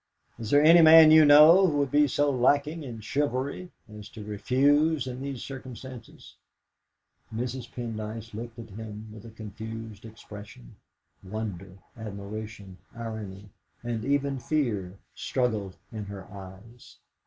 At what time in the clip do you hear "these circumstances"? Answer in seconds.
5.21-6.37